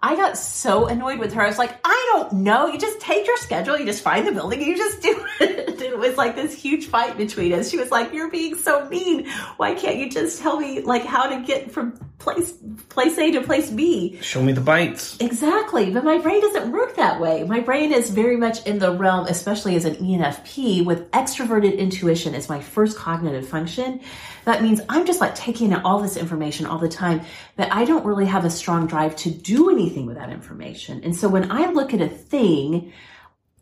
I 0.07 0.15
got 0.15 0.37
so 0.37 0.85
annoyed 0.87 1.19
with 1.19 1.33
her. 1.33 1.43
I 1.43 1.47
was 1.47 1.57
like, 1.57 1.77
I 1.83 2.09
don't 2.13 2.31
know. 2.31 2.67
You 2.67 2.79
just 2.79 3.01
take 3.01 3.27
your 3.27 3.35
schedule, 3.35 3.77
you 3.77 3.85
just 3.85 4.01
find 4.01 4.25
the 4.25 4.31
building, 4.31 4.61
you 4.61 4.77
just 4.77 5.01
do 5.01 5.25
it. 5.41 5.81
It 5.81 5.99
was 5.99 6.15
like 6.15 6.33
this 6.33 6.53
huge 6.53 6.85
fight 6.85 7.17
between 7.17 7.51
us. 7.51 7.69
She 7.69 7.77
was 7.77 7.91
like, 7.91 8.13
You're 8.13 8.31
being 8.31 8.55
so 8.55 8.87
mean. 8.87 9.27
Why 9.57 9.75
can't 9.75 9.97
you 9.97 10.09
just 10.09 10.41
tell 10.41 10.61
me 10.61 10.79
like 10.79 11.03
how 11.03 11.27
to 11.27 11.45
get 11.45 11.73
from 11.73 11.99
place 12.27 12.53
place 12.89 13.17
A 13.17 13.31
to 13.31 13.41
place 13.41 13.69
B? 13.71 14.19
Show 14.21 14.41
me 14.41 14.51
the 14.51 14.61
bites. 14.61 15.17
Exactly, 15.19 15.91
but 15.91 16.03
my 16.03 16.17
brain 16.17 16.41
doesn't 16.41 16.71
work 16.71 16.95
that 16.95 17.21
way. 17.21 17.43
My 17.43 17.59
brain 17.59 17.93
is 17.93 18.09
very 18.09 18.35
much 18.35 18.65
in 18.65 18.79
the 18.79 18.91
realm, 18.91 19.27
especially 19.27 19.75
as 19.75 19.85
an 19.85 19.95
ENFP, 19.95 20.83
with 20.85 21.09
extroverted 21.11 21.77
intuition 21.77 22.35
as 22.35 22.49
my 22.49 22.59
first 22.59 22.97
cognitive 22.97 23.47
function. 23.47 24.01
That 24.45 24.61
means 24.61 24.81
I'm 24.89 25.05
just 25.05 25.21
like 25.21 25.35
taking 25.35 25.71
in 25.71 25.79
all 25.81 26.01
this 26.01 26.17
information 26.17 26.65
all 26.65 26.79
the 26.79 26.89
time, 26.89 27.21
but 27.55 27.71
I 27.71 27.85
don't 27.85 28.05
really 28.05 28.25
have 28.25 28.45
a 28.45 28.49
strong 28.49 28.87
drive 28.87 29.15
to 29.17 29.31
do 29.31 29.69
anything 29.69 30.05
with 30.05 30.17
that 30.17 30.29
information. 30.29 31.01
And 31.03 31.15
so 31.15 31.29
when 31.29 31.51
I 31.51 31.71
look 31.71 31.93
at 31.93 32.01
a 32.01 32.09
thing, 32.09 32.91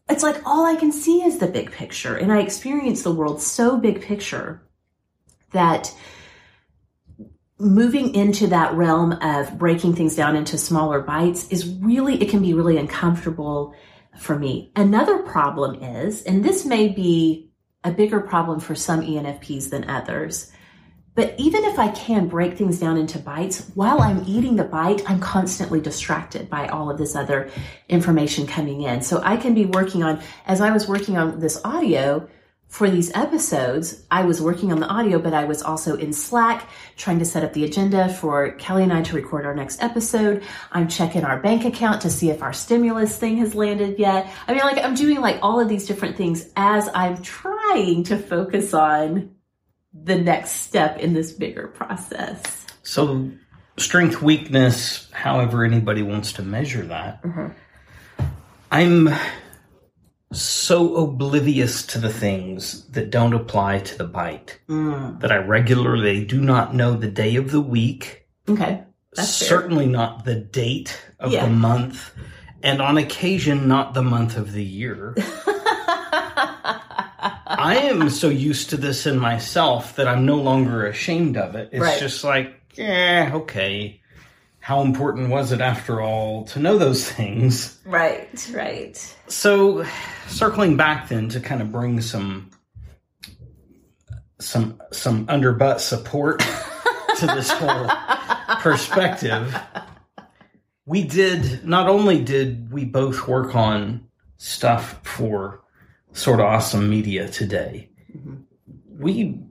it's 0.10 0.24
like 0.24 0.42
all 0.46 0.66
I 0.66 0.76
can 0.76 0.92
see 0.92 1.24
is 1.24 1.38
the 1.38 1.48
big 1.48 1.72
picture, 1.72 2.16
and 2.16 2.32
I 2.32 2.42
experience 2.42 3.04
the 3.04 3.14
world 3.14 3.42
so 3.42 3.78
big 3.78 4.02
picture 4.02 4.62
that 5.52 5.94
moving 7.58 8.14
into 8.14 8.48
that 8.48 8.74
realm 8.74 9.14
of 9.14 9.58
breaking 9.58 9.96
things 9.96 10.16
down 10.16 10.36
into 10.36 10.58
smaller 10.58 11.02
bites 11.02 11.48
is 11.50 11.68
really 11.76 12.22
it 12.22 12.30
can 12.30 12.42
be 12.42 12.54
really 12.54 12.78
uncomfortable 12.78 13.74
for 14.18 14.38
me. 14.38 14.72
Another 14.76 15.20
problem 15.20 15.82
is 15.82 16.22
and 16.24 16.44
this 16.44 16.66
may 16.66 16.90
be 16.90 17.50
a 17.84 17.92
bigger 17.92 18.20
problem 18.20 18.60
for 18.60 18.76
some 18.76 19.02
enfps 19.02 19.70
than 19.70 19.90
others 19.90 20.52
but 21.14 21.34
even 21.38 21.64
if 21.64 21.80
i 21.80 21.88
can 21.90 22.28
break 22.28 22.58
things 22.58 22.80
down 22.80 22.98
into 22.98 23.20
bites 23.20 23.72
while 23.76 24.02
i'm 24.02 24.24
eating 24.28 24.56
the 24.56 24.64
bite 24.64 25.08
i'm 25.10 25.20
constantly 25.20 25.80
distracted 25.80 26.50
by 26.50 26.68
all 26.68 26.90
of 26.90 26.98
this 26.98 27.16
other 27.16 27.50
information 27.90 28.46
coming 28.46 28.82
in. 28.82 29.02
So 29.02 29.22
i 29.24 29.38
can 29.38 29.54
be 29.54 29.66
working 29.66 30.04
on 30.04 30.22
as 30.46 30.62
i 30.62 30.72
was 30.72 30.88
working 30.88 31.16
on 31.16 31.40
this 31.40 31.62
audio 31.64 32.28
for 32.76 32.90
these 32.90 33.10
episodes, 33.16 34.04
I 34.12 34.26
was 34.26 34.42
working 34.42 34.74
on 34.74 34.82
the 34.82 34.88
audio, 34.88 35.18
but 35.18 35.34
I 35.34 35.46
was 35.46 35.62
also 35.62 35.96
in 35.96 36.12
Slack 36.12 36.68
trying 36.98 37.20
to 37.20 37.26
set 37.26 37.42
up 37.42 37.54
the 37.54 37.64
agenda 37.64 38.10
for 38.10 38.52
Kelly 38.52 38.84
and 38.84 38.92
I 38.92 39.02
to 39.04 39.16
record 39.16 39.46
our 39.46 39.56
next 39.56 39.82
episode. 39.82 40.44
I'm 40.74 40.90
checking 40.90 41.24
our 41.24 41.40
bank 41.40 41.64
account 41.64 42.02
to 42.02 42.10
see 42.10 42.32
if 42.32 42.44
our 42.44 42.52
stimulus 42.52 43.16
thing 43.16 43.38
has 43.38 43.56
landed 43.56 43.98
yet. 43.98 44.30
I 44.46 44.54
mean, 44.54 44.64
like, 44.64 44.84
I'm 44.84 44.94
doing 44.94 45.22
like 45.22 45.40
all 45.42 45.62
of 45.62 45.70
these 45.70 45.88
different 45.88 46.18
things 46.18 46.50
as 46.58 46.90
I'm 46.94 47.22
trying 47.24 48.04
to 48.04 48.18
focus 48.18 48.74
on 48.74 49.34
the 49.94 50.18
next 50.18 50.52
step 50.64 51.00
in 51.00 51.14
this 51.14 51.32
bigger 51.32 51.70
process. 51.70 52.66
So, 52.84 53.32
strength, 53.78 54.22
weakness, 54.22 55.10
however 55.14 55.64
anybody 55.64 56.02
wants 56.02 56.34
to 56.34 56.42
measure 56.42 56.84
that. 56.88 57.24
Mm-hmm. 57.24 58.26
I'm 58.70 59.10
so 60.32 60.96
oblivious 60.98 61.86
to 61.88 62.00
the 62.00 62.12
things 62.12 62.86
that 62.90 63.10
don't 63.10 63.34
apply 63.34 63.80
to 63.80 63.98
the 63.98 64.04
bite 64.06 64.60
mm. 64.68 65.20
that 65.22 65.32
I 65.32 65.38
regularly 65.38 66.26
do 66.26 66.42
not 66.42 66.74
know 66.76 66.96
the 66.96 67.10
day 67.12 67.36
of 67.36 67.52
the 67.52 67.62
week, 67.62 68.28
Okay. 68.50 68.84
That's 69.16 69.40
fair. 69.40 69.48
certainly 69.48 69.86
not 69.88 70.26
the 70.26 70.36
date 70.36 71.00
of 71.20 71.32
Yeah. 71.32 71.46
the 71.46 71.52
month, 71.52 72.14
and 72.64 72.82
on 72.82 72.98
occasion, 72.98 73.68
not 73.68 73.94
the 73.94 74.04
month 74.04 74.36
of 74.38 74.52
the 74.52 74.64
year. 74.64 75.16
I 77.58 77.78
am 77.90 78.10
so 78.10 78.30
used 78.30 78.70
to 78.72 78.78
this 78.78 79.06
in 79.06 79.18
myself 79.18 79.96
that 79.96 80.08
I'm 80.08 80.26
no 80.26 80.36
longer 80.36 80.86
ashamed 80.86 81.38
of 81.38 81.56
it. 81.56 81.70
It's 81.72 81.82
Right. 81.82 82.00
just 82.00 82.24
like, 82.24 82.54
yeah, 82.76 83.32
okay. 83.34 84.02
How 84.66 84.82
important 84.82 85.30
was 85.30 85.52
it 85.52 85.62
after 85.62 86.02
all 86.02 86.46
to 86.46 86.60
know 86.60 86.80
those 86.80 87.08
things? 87.08 87.80
right, 87.86 88.52
right. 88.52 89.16
So, 89.28 89.86
circling 90.28 90.76
back 90.76 91.08
then 91.08 91.30
to 91.30 91.40
kind 91.40 91.62
of 91.62 91.72
bring 91.72 92.02
some 92.02 92.50
some 94.40 94.82
some 94.92 95.28
underbutt 95.28 95.82
support 95.82 96.40
to 97.20 97.28
this 97.28 97.52
whole 97.52 97.88
perspective. 98.62 99.56
We 100.88 101.04
did 101.04 101.64
not 101.64 101.88
only 101.88 102.24
did 102.24 102.72
we 102.72 102.86
both 102.86 103.28
work 103.28 103.56
on 103.56 104.08
stuff 104.38 105.00
for 105.04 105.62
Sorta 106.14 106.42
Awesome 106.42 106.90
media 106.90 107.30
today. 107.30 107.92
Mm-hmm. 108.18 108.36
We 108.98 109.44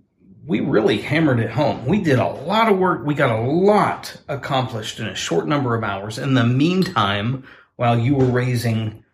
we 0.46 0.60
really 0.60 0.98
hammered 0.98 1.40
it 1.40 1.50
home. 1.50 1.86
We 1.86 2.00
did 2.00 2.18
a 2.18 2.28
lot 2.28 2.70
of 2.70 2.78
work. 2.78 3.04
We 3.04 3.14
got 3.14 3.38
a 3.38 3.42
lot 3.42 4.16
accomplished 4.28 5.00
in 5.00 5.06
a 5.06 5.14
short 5.14 5.48
number 5.48 5.74
of 5.74 5.82
hours. 5.82 6.18
In 6.18 6.34
the 6.34 6.44
meantime, 6.44 7.44
while 7.76 7.98
you 7.98 8.14
were 8.14 8.26
raising 8.26 9.04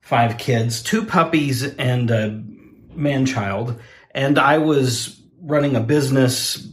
five 0.00 0.38
kids, 0.38 0.82
two 0.82 1.04
puppies 1.04 1.64
and 1.64 2.10
a 2.10 2.42
man 2.94 3.26
child, 3.26 3.80
and 4.12 4.38
I 4.38 4.58
was 4.58 5.20
running 5.40 5.76
a 5.76 5.80
business 5.80 6.68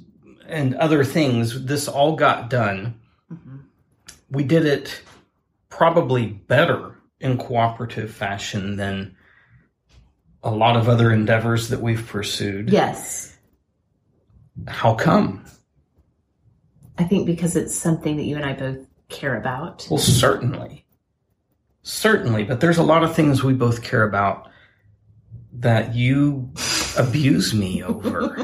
and 0.48 0.76
other 0.76 1.04
things. 1.04 1.66
This 1.66 1.88
all 1.88 2.16
got 2.16 2.50
done. 2.50 3.00
Mm-hmm. 3.32 3.58
We 4.30 4.44
did 4.44 4.66
it 4.66 5.02
probably 5.70 6.28
better 6.28 6.96
in 7.20 7.38
cooperative 7.38 8.14
fashion 8.14 8.76
than 8.76 9.16
a 10.44 10.52
lot 10.52 10.76
of 10.76 10.90
other 10.90 11.12
endeavors 11.12 11.70
that 11.70 11.82
we've 11.82 12.06
pursued. 12.06 12.70
Yes. 12.70 13.33
How 14.68 14.96
come? 14.96 15.46
I 16.98 17.04
think 17.04 17.26
because 17.26 17.56
it's 17.56 17.76
something 17.76 18.18
that 18.18 18.24
you 18.24 18.36
and 18.36 18.46
I 18.46 18.54
both 18.54 18.86
care 19.10 19.36
about. 19.38 19.88
Well, 19.90 20.00
certainly. 20.00 20.86
Certainly, 21.82 22.46
but 22.46 22.60
there's 22.62 22.78
a 22.78 22.84
lot 22.84 23.04
of 23.04 23.16
things 23.16 23.44
we 23.44 23.54
both 23.54 23.84
care 23.84 24.04
about 24.04 24.50
that 25.54 25.96
you 25.96 26.50
abuse 26.98 27.54
me 27.54 27.84
over. 27.84 28.38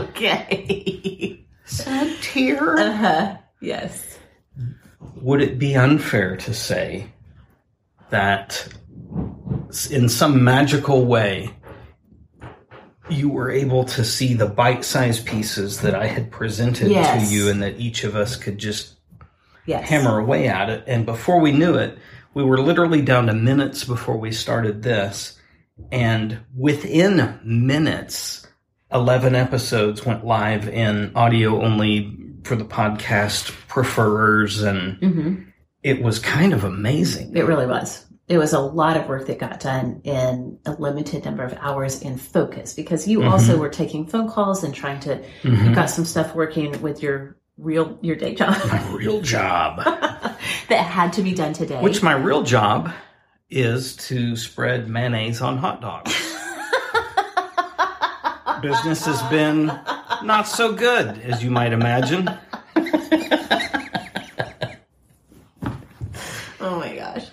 okay. 0.00 1.44
Sad 1.64 2.16
tear. 2.22 2.78
Uh-huh. 2.78 3.36
Yes. 3.60 4.18
Would 5.16 5.42
it 5.42 5.58
be 5.58 5.74
unfair 5.74 6.36
to 6.36 6.54
say 6.54 7.06
that 8.10 8.68
in 9.90 10.08
some 10.08 10.42
magical 10.42 11.04
way, 11.04 11.50
you 13.12 13.28
were 13.28 13.50
able 13.50 13.84
to 13.84 14.04
see 14.04 14.34
the 14.34 14.46
bite-sized 14.46 15.26
pieces 15.26 15.80
that 15.80 15.94
I 15.94 16.06
had 16.06 16.30
presented 16.30 16.90
Yes. 16.90 17.28
to 17.28 17.34
you, 17.34 17.48
and 17.48 17.62
that 17.62 17.78
each 17.78 18.04
of 18.04 18.14
us 18.16 18.36
could 18.36 18.58
just 18.58 18.94
Yes. 19.66 19.88
hammer 19.88 20.18
away 20.18 20.48
at 20.48 20.68
it. 20.70 20.84
And 20.86 21.04
before 21.06 21.40
we 21.40 21.52
knew 21.52 21.74
it, 21.74 21.98
we 22.34 22.42
were 22.44 22.60
literally 22.60 23.02
down 23.02 23.26
to 23.26 23.34
minutes 23.34 23.84
before 23.84 24.16
we 24.16 24.32
started 24.32 24.82
this. 24.82 25.38
And 25.92 26.38
within 26.56 27.38
minutes, 27.44 28.46
11 28.92 29.34
episodes 29.34 30.04
went 30.04 30.24
live 30.26 30.68
in 30.68 31.12
audio 31.14 31.62
only 31.62 32.16
for 32.44 32.56
the 32.56 32.64
podcast 32.64 33.52
preferers. 33.68 34.62
And 34.62 34.96
hmm 34.98 35.34
it 35.82 36.02
was 36.02 36.18
kind 36.18 36.52
of 36.52 36.62
amazing. 36.62 37.34
It 37.34 37.46
really 37.46 37.66
was. 37.66 38.04
It 38.30 38.38
was 38.38 38.52
a 38.52 38.60
lot 38.60 38.96
of 38.96 39.08
work 39.08 39.26
that 39.26 39.40
got 39.40 39.58
done 39.58 40.02
in 40.04 40.56
a 40.64 40.70
limited 40.74 41.24
number 41.24 41.42
of 41.42 41.52
hours 41.60 42.00
in 42.00 42.16
focus 42.16 42.74
because 42.74 43.08
you 43.08 43.24
also 43.24 43.58
were 43.58 43.68
taking 43.68 44.06
phone 44.06 44.30
calls 44.30 44.62
and 44.62 44.72
trying 44.72 45.00
to, 45.00 45.16
you 45.42 45.50
Mhm. 45.50 45.74
got 45.74 45.90
some 45.90 46.04
stuff 46.04 46.32
working 46.32 46.80
with 46.80 47.02
your 47.02 47.34
real, 47.58 47.98
your 48.02 48.14
day 48.14 48.36
job 48.36 48.54
My 48.68 48.88
Real 48.92 49.20
job. 49.36 49.78
that 49.82 50.86
had 50.86 51.12
to 51.14 51.22
be 51.22 51.34
done 51.34 51.54
today. 51.54 51.80
Which 51.80 52.04
my 52.04 52.12
real 52.12 52.44
job 52.44 52.92
is 53.50 53.96
to 53.96 54.36
spread 54.36 54.88
mayonnaise 54.88 55.40
on 55.40 55.58
hot 55.58 55.80
dogs. 55.80 56.14
Business 58.62 59.04
has 59.06 59.20
been 59.24 59.76
not 60.22 60.46
so 60.46 60.72
good, 60.72 61.18
as 61.18 61.42
you 61.42 61.50
might 61.50 61.72
imagine. 61.72 62.30
Oh 66.62 66.78
my 66.78 66.94
gosh. 66.94 67.24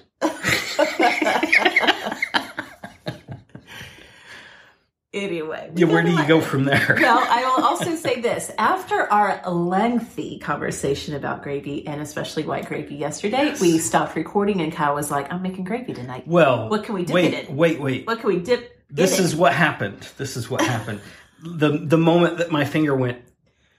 Anyway. 5.28 5.72
Yeah, 5.76 5.88
where 5.88 6.04
do 6.04 6.12
you 6.12 6.26
go 6.28 6.42
from 6.42 6.64
there? 6.66 6.98
Well, 7.02 7.20
I 7.30 7.44
will 7.44 7.64
also 7.66 7.96
say 8.06 8.22
this. 8.22 8.52
After 8.58 9.02
our 9.12 9.42
lengthy 9.50 10.40
conversation 10.40 11.16
about 11.16 11.44
gravy 11.44 11.86
and 11.88 12.02
especially 12.02 12.44
white 12.44 12.66
gravy 12.66 12.96
yesterday, 12.96 13.54
we 13.62 13.78
stopped 13.78 14.16
recording 14.16 14.62
and 14.62 14.72
Kyle 14.74 14.96
was 14.96 15.12
like, 15.12 15.32
I'm 15.32 15.42
making 15.42 15.66
gravy 15.66 15.94
tonight. 15.94 16.28
Well, 16.28 16.70
What 16.70 16.84
can 16.84 16.96
we 16.96 17.06
dip 17.06 17.14
wait, 17.14 17.34
it 17.34 17.50
in? 17.50 17.56
wait, 17.56 17.80
wait. 17.80 18.08
What 18.08 18.20
can 18.22 18.30
we 18.30 18.40
dip 18.40 18.82
This 18.90 19.20
in 19.20 19.26
is 19.26 19.34
it? 19.34 19.40
what 19.40 19.54
happened. 19.54 20.00
This 20.18 20.38
is 20.38 20.50
what 20.50 20.62
happened. 20.62 21.02
the 21.44 21.70
The 21.78 21.98
moment 21.98 22.38
that 22.40 22.52
my 22.52 22.66
finger 22.66 22.96
went 22.96 23.20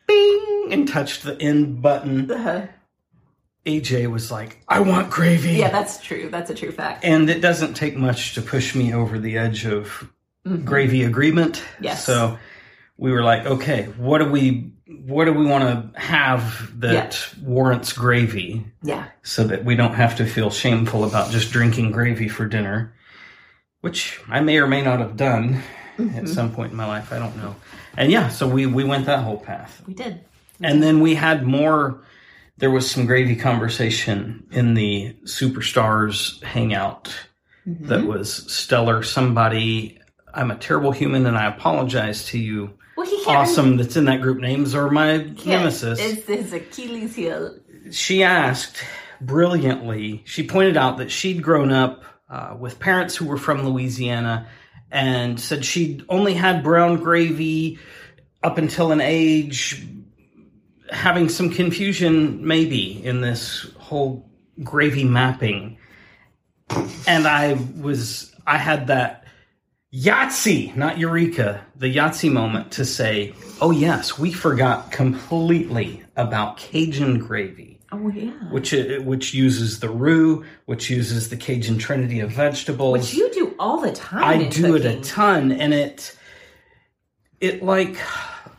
bing 0.07 0.69
and 0.71 0.87
touched 0.89 1.23
the 1.25 1.41
end 1.41 1.83
button, 1.83 2.31
Uh-huh. 2.31 2.67
AJ 3.67 4.11
was 4.11 4.31
like, 4.31 4.63
"I 4.69 4.81
want 4.81 5.11
gravy." 5.11 5.51
Yeah, 5.53 5.69
that's 5.71 6.01
true. 6.01 6.31
That's 6.31 6.49
a 6.51 6.55
true 6.55 6.73
fact. 6.73 7.05
and 7.05 7.29
it 7.29 7.41
doesn't 7.41 7.75
take 7.75 7.97
much 7.97 8.35
to 8.35 8.41
push 8.43 8.75
me 8.75 8.95
over 8.95 9.19
the 9.19 9.37
edge 9.37 9.67
of 9.67 10.09
Mhm. 10.47 10.65
gravy 10.65 11.05
agreement. 11.05 11.63
Yes. 11.81 12.05
So 12.05 12.39
we 12.97 13.11
were 13.13 13.23
like, 13.23 13.47
okay, 13.47 13.85
what 13.97 14.19
do 14.19 14.31
we 14.31 14.73
what 15.07 15.27
do 15.27 15.35
we 15.35 15.45
want 15.45 15.65
to 15.95 16.01
have 16.01 16.73
that 16.81 17.29
warrants 17.43 17.93
gravy 17.93 18.65
Yeah. 18.83 19.05
so 19.23 19.45
that 19.45 19.63
we 19.65 19.77
don't 19.77 19.93
have 19.95 20.17
to 20.17 20.25
feel 20.25 20.51
shameful 20.51 21.05
about 21.05 21.31
just 21.31 21.53
drinking 21.53 21.91
gravy 21.93 22.27
for 22.29 22.47
dinner, 22.47 22.95
which 23.83 24.19
I 24.31 24.41
may 24.41 24.57
or 24.59 24.67
may 24.67 24.83
not 24.83 25.01
have 25.01 25.17
done 25.17 25.63
Mm-hmm. 25.99 26.17
at 26.17 26.29
some 26.29 26.53
point 26.55 26.71
in 26.71 26.77
my 26.77 26.87
life, 26.87 27.13
I 27.13 27.19
don't 27.19 27.37
know. 27.39 27.57
And 27.97 28.13
yeah, 28.13 28.29
so 28.29 28.47
we 28.47 28.67
we 28.67 28.85
went 28.85 29.07
that 29.07 29.25
whole 29.25 29.37
path. 29.39 29.83
We 29.87 29.95
did. 29.95 30.21
And 30.61 30.81
then 30.83 31.01
we 31.01 31.15
had 31.17 31.45
more 31.45 32.03
there 32.59 32.71
was 32.71 32.89
some 32.91 33.05
gravy 33.07 33.35
conversation 33.37 34.47
in 34.53 34.75
the 34.75 35.15
superstars 35.25 36.43
hangout 36.43 37.13
Mm-hmm. 37.69 37.89
that 37.89 38.05
was 38.07 38.51
stellar. 38.51 39.03
Somebody, 39.03 39.98
I'm 40.35 40.51
a 40.51 40.57
terrible 40.57 40.93
human 40.93 41.27
and 41.27 41.37
I 41.37 41.47
apologize 41.47 42.27
to 42.27 42.39
you. 42.39 42.79
Well, 42.97 43.07
he 43.07 43.25
can't. 43.25 43.39
Awesome, 43.39 43.77
that's 43.77 43.97
in 43.97 44.07
that 44.07 44.21
group 44.21 44.39
names 44.39 44.75
are 44.75 44.91
my 44.91 45.19
nemesis. 45.45 45.99
It's 46.01 46.27
his 46.27 46.53
Achilles 46.53 47.15
heel. 47.15 47.57
She 47.91 48.23
asked 48.25 48.83
brilliantly, 49.21 50.23
she 50.25 50.47
pointed 50.47 50.77
out 50.77 50.99
that 50.99 51.11
she'd 51.11 51.43
grown 51.43 51.73
up 51.73 52.03
uh, 52.29 52.57
with 52.59 52.79
parents 52.79 53.17
who 53.17 53.27
were 53.27 53.39
from 53.39 53.67
Louisiana 53.67 54.49
and 54.91 55.39
said 55.39 55.65
she'd 55.65 56.05
only 56.09 56.35
had 56.35 56.63
brown 56.63 56.97
gravy 56.97 57.79
up 58.43 58.59
until 58.59 58.93
an 58.93 59.01
age, 59.01 59.87
having 60.91 61.29
some 61.29 61.51
confusion 61.51 62.47
maybe 62.47 63.05
in 63.05 63.21
this 63.21 63.67
whole 63.79 64.29
gravy 64.63 65.05
mapping. 65.05 65.79
And 67.07 67.27
I 67.27 67.59
was, 67.81 68.35
I 68.47 68.59
had 68.59 68.89
that 68.89 69.25
Yahtzee, 69.93 70.77
not 70.77 70.99
Eureka, 70.99 71.65
the 71.77 71.95
Yahtzee 71.95 72.31
moment 72.31 72.71
to 72.73 72.85
say, 72.85 73.35
oh 73.61 73.71
yes, 73.71 74.19
we 74.19 74.33
forgot 74.33 74.93
completely 74.93 76.03
about 76.17 76.59
Cajun 76.59 77.19
gravy, 77.19 77.79
Oh 77.91 78.09
yeah. 78.11 78.31
which 78.51 78.75
uh, 78.75 79.01
which 79.01 79.33
uses 79.33 79.81
the 79.81 79.89
roux, 79.89 80.45
which 80.67 80.91
uses 80.91 81.31
the 81.31 81.39
Cajun 81.39 81.79
trinity 81.79 82.21
of 82.21 82.31
vegetables. 82.33 82.93
Which 82.99 83.15
you 83.15 83.33
do 83.33 83.55
all 83.59 83.81
the 83.81 83.93
time. 83.93 84.23
I 84.25 84.45
do 84.49 84.77
it 84.77 84.85
a 84.85 85.01
ton, 85.01 85.53
and 85.53 85.73
it 85.73 86.15
it 87.41 87.63
like 87.63 87.97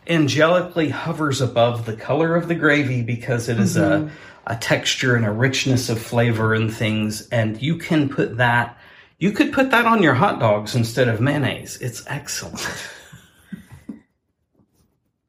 angelically 0.07 0.89
hovers 0.89 1.41
above 1.41 1.85
the 1.85 1.95
color 1.95 2.35
of 2.35 2.47
the 2.47 2.55
gravy 2.55 3.03
because 3.03 3.49
it 3.49 3.59
is 3.59 3.77
Mm-hmm. 3.77 4.07
a 4.07 4.11
a 4.47 4.55
texture 4.55 5.15
and 5.15 5.27
a 5.27 5.31
richness 5.31 5.89
of 5.89 6.01
flavor 6.01 6.55
and 6.55 6.73
things, 6.73 7.27
and 7.29 7.61
you 7.61 7.77
can 7.77 8.09
put 8.09 8.37
that. 8.37 8.78
You 9.19 9.31
could 9.33 9.51
put 9.51 9.69
that 9.71 9.85
on 9.85 10.01
your 10.01 10.13
hot 10.13 10.39
dogs 10.39 10.75
instead 10.75 11.09
of 11.09 11.19
mayonnaise. 11.19 11.77
It's 11.81 12.03
excellent. 12.07 12.65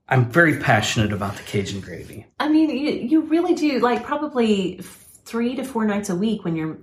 I'm 0.08 0.30
very 0.30 0.58
passionate 0.58 1.12
about 1.12 1.36
the 1.36 1.42
Cajun 1.42 1.80
gravy. 1.80 2.26
I 2.40 2.48
mean, 2.48 2.70
you, 2.70 2.90
you 2.92 3.20
really 3.22 3.54
do 3.54 3.78
like 3.80 4.04
probably 4.04 4.80
three 5.24 5.54
to 5.56 5.64
four 5.64 5.84
nights 5.84 6.08
a 6.08 6.16
week 6.16 6.44
when 6.44 6.56
you're 6.56 6.78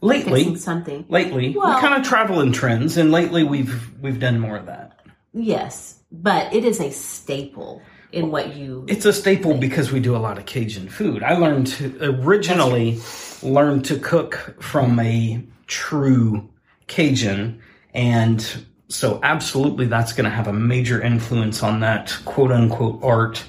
Lately, 0.00 0.54
something. 0.56 1.06
lately, 1.08 1.54
Well- 1.56 1.74
we 1.76 1.80
kind 1.80 1.94
of 1.94 2.06
travel 2.06 2.40
in 2.40 2.52
trends, 2.52 2.96
and 2.98 3.10
lately 3.10 3.42
we've 3.42 3.90
we've 4.02 4.20
done 4.20 4.38
more 4.38 4.56
of 4.56 4.66
that. 4.66 5.00
Yes, 5.32 5.98
but 6.12 6.52
it 6.52 6.64
is 6.64 6.78
a 6.78 6.90
staple 6.90 7.80
in 8.12 8.30
what 8.30 8.54
you. 8.54 8.84
It's 8.86 9.06
a 9.06 9.12
staple 9.14 9.54
because 9.56 9.90
we 9.92 10.00
do 10.00 10.14
a 10.14 10.18
lot 10.18 10.36
of 10.36 10.44
Cajun 10.44 10.88
food. 10.90 11.22
I 11.22 11.38
learned 11.38 11.68
to 11.68 11.96
originally 12.02 13.00
learned 13.42 13.86
to 13.86 13.98
cook 13.98 14.56
from 14.60 14.98
a 15.00 15.42
true 15.66 16.48
Cajun, 16.86 17.60
and 17.92 18.64
so 18.88 19.20
absolutely 19.22 19.86
that's 19.86 20.12
going 20.12 20.24
to 20.24 20.30
have 20.30 20.46
a 20.46 20.52
major 20.52 21.00
influence 21.00 21.62
on 21.62 21.80
that 21.80 22.16
quote 22.24 22.52
unquote 22.52 23.02
art 23.02 23.44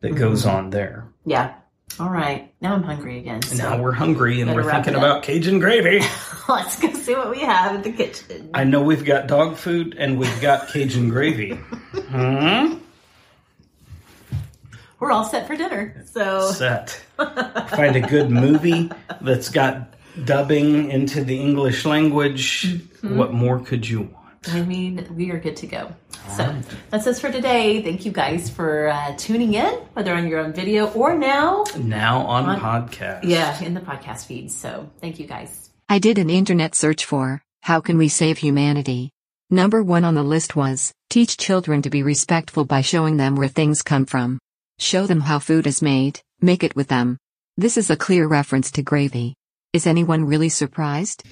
that 0.00 0.14
goes 0.14 0.44
on 0.46 0.70
there. 0.70 1.06
Yeah. 1.24 1.54
All 2.00 2.10
right. 2.10 2.52
Now 2.60 2.74
I'm 2.74 2.82
hungry 2.82 3.18
again. 3.18 3.42
So 3.42 3.56
now 3.56 3.80
we're 3.80 3.92
hungry 3.92 4.40
and 4.40 4.52
we're 4.54 4.70
thinking 4.70 4.96
about 4.96 5.22
Cajun 5.22 5.60
gravy. 5.60 6.00
let's 6.48 6.78
go 6.78 6.92
see 6.92 7.14
what 7.14 7.30
we 7.30 7.40
have 7.40 7.74
in 7.76 7.82
the 7.82 7.92
kitchen. 7.92 8.50
I 8.52 8.64
know 8.64 8.82
we've 8.82 9.04
got 9.04 9.28
dog 9.28 9.56
food 9.56 9.94
and 9.98 10.18
we've 10.18 10.40
got 10.40 10.68
Cajun 10.68 11.08
gravy. 11.08 11.58
Hmm? 11.94 12.78
We're 15.00 15.10
all 15.10 15.24
set 15.24 15.46
for 15.46 15.56
dinner. 15.56 16.04
So 16.12 16.52
Set. 16.52 16.90
Find 17.16 17.96
a 17.96 18.00
good 18.00 18.30
movie 18.30 18.90
that's 19.20 19.48
got 19.48 19.93
dubbing 20.24 20.90
into 20.90 21.24
the 21.24 21.38
English 21.40 21.84
language. 21.84 22.66
Mm-hmm. 22.66 23.16
What 23.16 23.32
more 23.32 23.60
could 23.60 23.88
you 23.88 24.02
want? 24.02 24.48
I 24.48 24.62
mean, 24.62 25.06
we 25.16 25.30
are 25.30 25.38
good 25.38 25.56
to 25.56 25.66
go. 25.66 25.94
So 26.36 26.54
that's 26.90 27.06
us 27.06 27.18
for 27.20 27.32
today. 27.32 27.82
Thank 27.82 28.04
you 28.04 28.12
guys 28.12 28.50
for 28.50 28.88
uh, 28.88 29.14
tuning 29.16 29.54
in, 29.54 29.72
whether 29.94 30.14
on 30.14 30.28
your 30.28 30.40
own 30.40 30.52
video 30.52 30.90
or 30.92 31.16
now, 31.16 31.64
Now 31.78 32.20
on, 32.26 32.44
On- 32.46 32.60
podcast. 32.60 33.24
yeah, 33.24 33.62
in 33.62 33.74
the 33.74 33.80
podcast 33.80 34.26
feed. 34.26 34.50
So 34.52 34.90
thank 35.00 35.18
you 35.18 35.26
guys. 35.26 35.70
I 35.88 35.98
did 35.98 36.18
an 36.18 36.30
internet 36.30 36.74
search 36.74 37.04
for 37.04 37.42
how 37.62 37.80
can 37.80 37.96
we 37.98 38.08
save 38.08 38.38
humanity? 38.38 39.10
Number 39.50 39.82
one 39.82 40.04
on 40.04 40.14
the 40.14 40.22
list 40.22 40.56
was 40.56 40.92
teach 41.10 41.36
children 41.36 41.80
to 41.82 41.90
be 41.90 42.02
respectful 42.02 42.64
by 42.64 42.80
showing 42.82 43.16
them 43.16 43.36
where 43.36 43.48
things 43.48 43.82
come 43.82 44.04
from. 44.06 44.38
Show 44.78 45.06
them 45.06 45.20
how 45.20 45.38
food 45.38 45.66
is 45.66 45.80
made, 45.80 46.20
make 46.40 46.62
it 46.64 46.74
with 46.76 46.88
them. 46.88 47.18
This 47.56 47.76
is 47.78 47.88
a 47.90 47.96
clear 47.96 48.26
reference 48.26 48.70
to 48.72 48.82
gravy. 48.82 49.34
Is 49.74 49.88
anyone 49.88 50.24
really 50.24 50.50
surprised? 50.50 51.24